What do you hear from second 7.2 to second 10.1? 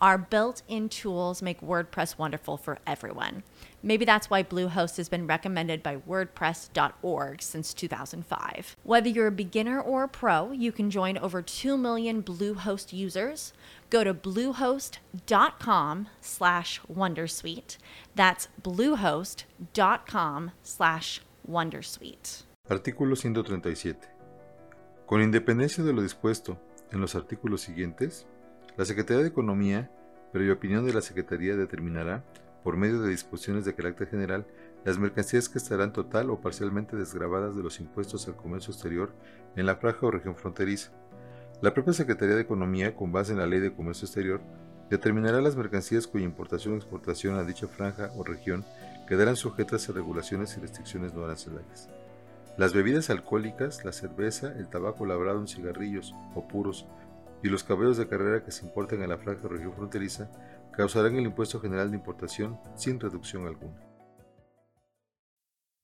since 2005. Whether you're a beginner or a